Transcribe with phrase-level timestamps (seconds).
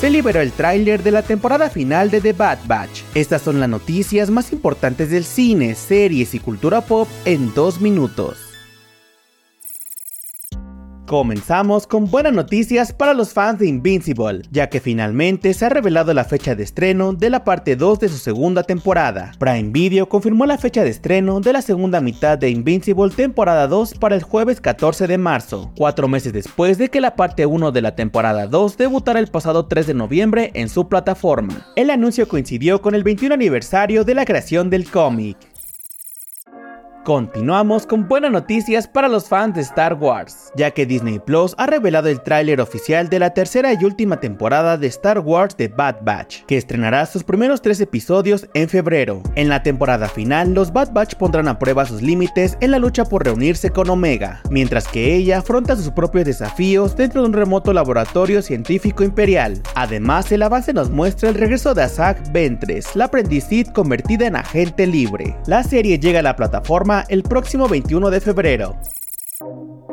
[0.00, 3.02] se liberó el tráiler de la temporada final de The Bad Batch.
[3.14, 8.47] Estas son las noticias más importantes del cine, series y cultura pop en dos minutos.
[11.08, 16.12] Comenzamos con buenas noticias para los fans de Invincible, ya que finalmente se ha revelado
[16.12, 19.32] la fecha de estreno de la parte 2 de su segunda temporada.
[19.38, 23.94] Prime Video confirmó la fecha de estreno de la segunda mitad de Invincible temporada 2
[23.94, 27.80] para el jueves 14 de marzo, cuatro meses después de que la parte 1 de
[27.80, 31.68] la temporada 2 debutara el pasado 3 de noviembre en su plataforma.
[31.74, 35.38] El anuncio coincidió con el 21 aniversario de la creación del cómic.
[37.08, 41.66] Continuamos con buenas noticias para los fans de Star Wars, ya que Disney Plus ha
[41.66, 46.02] revelado el tráiler oficial de la tercera y última temporada de Star Wars The Bad
[46.02, 49.22] Batch, que estrenará sus primeros tres episodios en febrero.
[49.36, 53.06] En la temporada final, los Bad Batch pondrán a prueba sus límites en la lucha
[53.06, 57.72] por reunirse con Omega, mientras que ella afronta sus propios desafíos dentro de un remoto
[57.72, 59.62] laboratorio científico imperial.
[59.76, 64.86] Además, el avance nos muestra el regreso de Azak Ventress, la aprendiz convertida en agente
[64.86, 65.38] libre.
[65.46, 68.76] La serie llega a la plataforma el próximo 21 de febrero.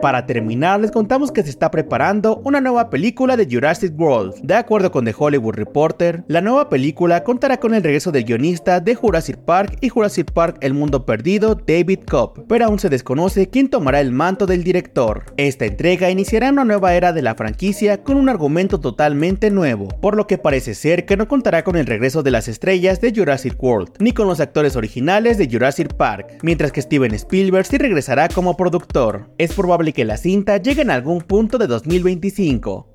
[0.05, 4.35] Para terminar, les contamos que se está preparando una nueva película de Jurassic World.
[4.43, 8.79] De acuerdo con The Hollywood Reporter, la nueva película contará con el regreso del guionista
[8.79, 13.49] de Jurassic Park y Jurassic Park El Mundo Perdido, David Cobb, pero aún se desconoce
[13.49, 15.23] quién tomará el manto del director.
[15.37, 20.15] Esta entrega iniciará una nueva era de la franquicia con un argumento totalmente nuevo, por
[20.15, 23.55] lo que parece ser que no contará con el regreso de las estrellas de Jurassic
[23.59, 28.27] World, ni con los actores originales de Jurassic Park, mientras que Steven Spielberg sí regresará
[28.29, 29.31] como productor.
[29.39, 32.87] Es probable que la cinta llegue en algún punto de 2025.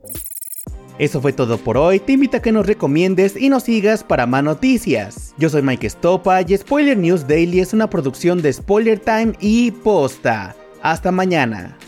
[0.98, 4.26] Eso fue todo por hoy, te invito a que nos recomiendes y nos sigas para
[4.26, 5.34] más noticias.
[5.38, 9.70] Yo soy Mike Stopa y Spoiler News Daily es una producción de Spoiler Time y
[9.70, 10.54] Posta.
[10.82, 11.78] Hasta mañana.